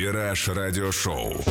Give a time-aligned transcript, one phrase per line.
[0.00, 1.44] Вираж Радиошоу.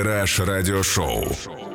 [0.00, 1.69] «Вираж Радиошоу».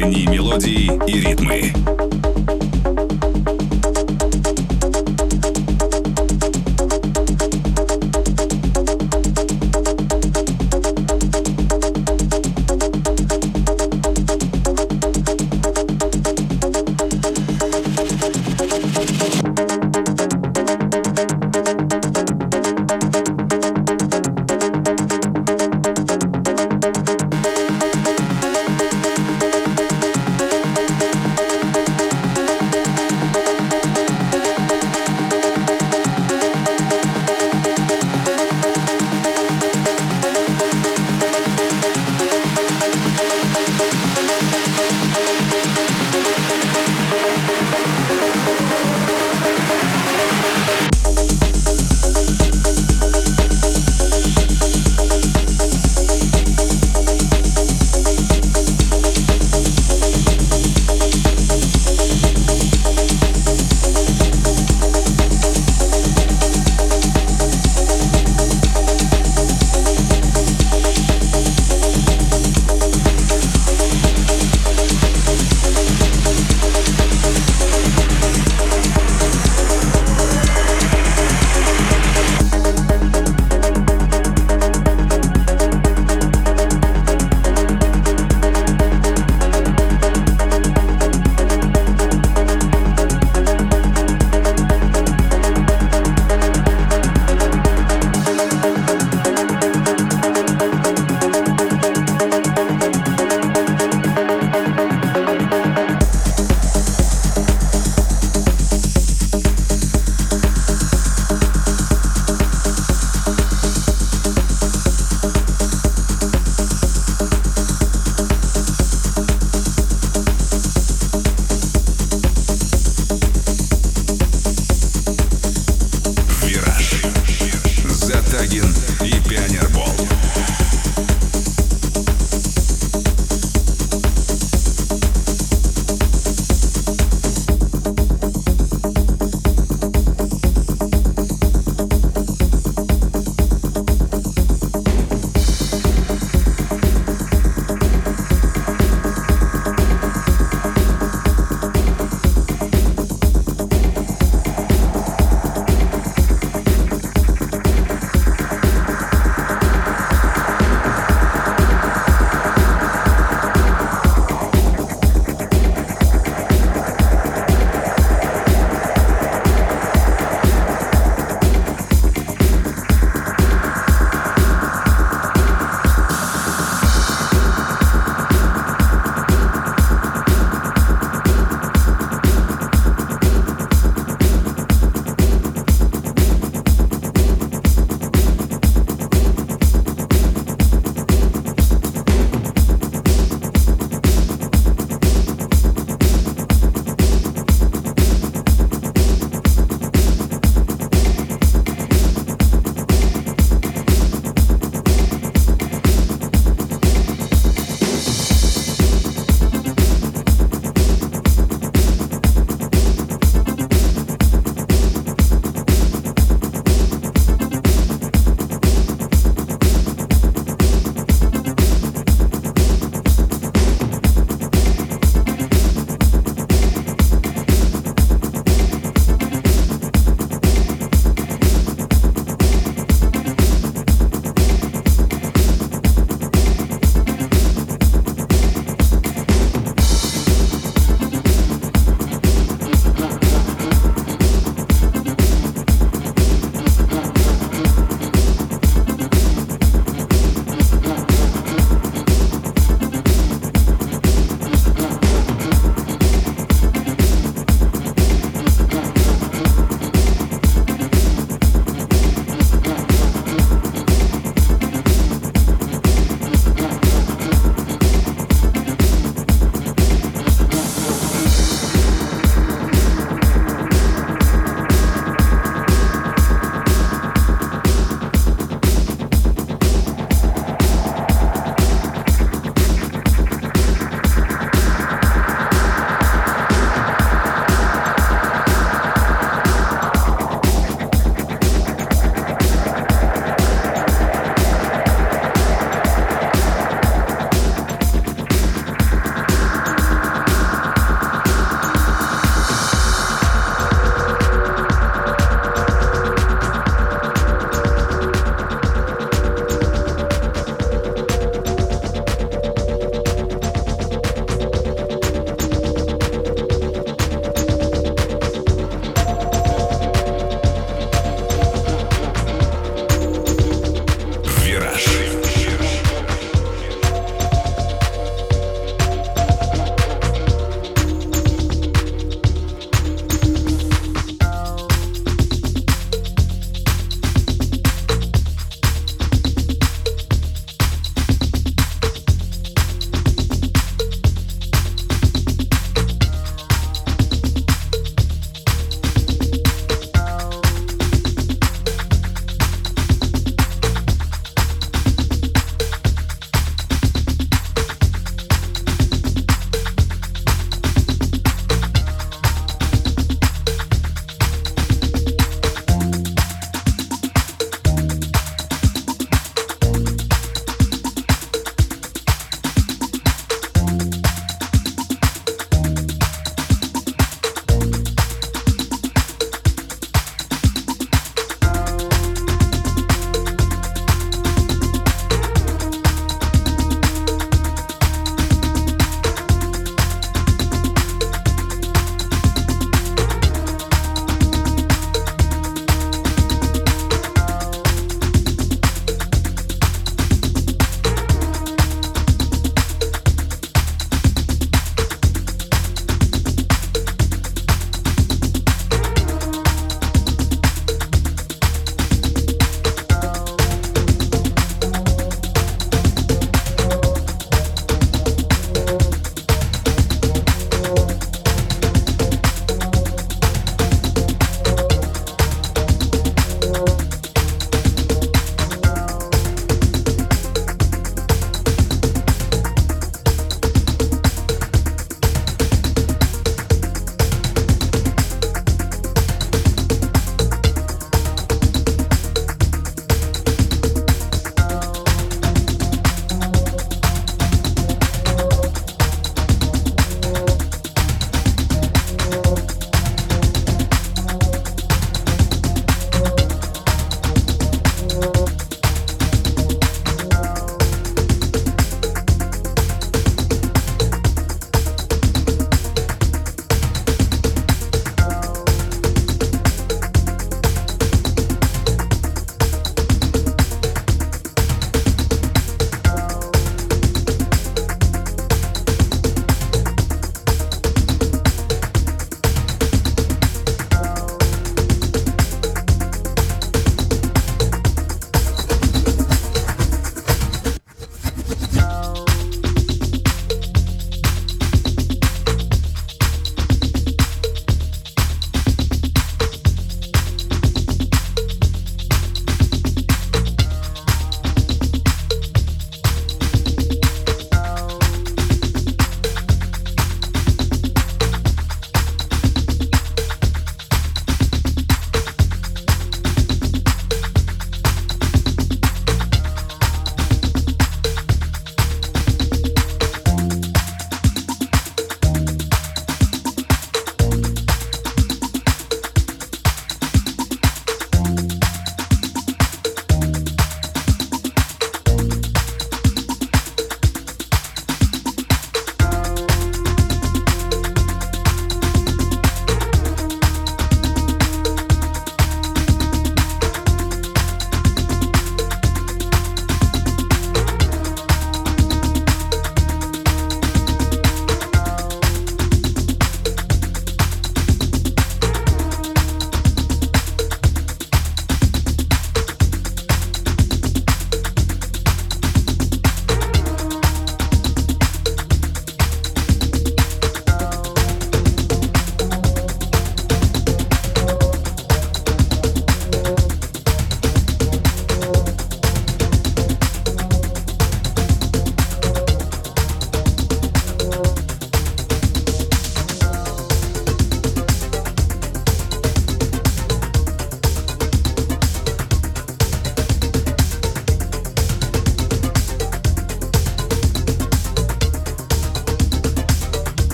[0.00, 2.09] Корни, мелодии и ритмы.